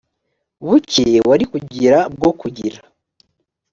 buke 0.65 1.05
wari 1.29 1.45
kugira 1.51 1.97
bwo 2.13 2.31
kugira 2.39 2.79